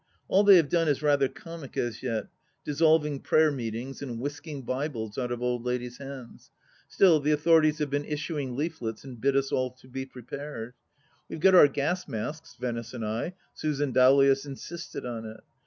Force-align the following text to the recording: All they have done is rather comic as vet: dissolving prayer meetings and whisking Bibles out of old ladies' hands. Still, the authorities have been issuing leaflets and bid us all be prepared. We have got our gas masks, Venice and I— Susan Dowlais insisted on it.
All 0.27 0.43
they 0.43 0.55
have 0.55 0.67
done 0.67 0.87
is 0.87 1.03
rather 1.03 1.27
comic 1.27 1.77
as 1.77 1.99
vet: 1.99 2.25
dissolving 2.65 3.19
prayer 3.19 3.51
meetings 3.51 4.01
and 4.01 4.19
whisking 4.19 4.63
Bibles 4.63 5.15
out 5.19 5.31
of 5.31 5.43
old 5.43 5.63
ladies' 5.63 5.99
hands. 5.99 6.49
Still, 6.87 7.19
the 7.19 7.29
authorities 7.29 7.77
have 7.77 7.91
been 7.91 8.05
issuing 8.05 8.55
leaflets 8.55 9.03
and 9.03 9.21
bid 9.21 9.37
us 9.37 9.51
all 9.51 9.77
be 9.91 10.07
prepared. 10.07 10.73
We 11.29 11.35
have 11.35 11.41
got 11.43 11.53
our 11.53 11.67
gas 11.67 12.07
masks, 12.07 12.55
Venice 12.59 12.95
and 12.95 13.05
I— 13.05 13.35
Susan 13.53 13.93
Dowlais 13.93 14.43
insisted 14.43 15.05
on 15.05 15.27
it. 15.27 15.41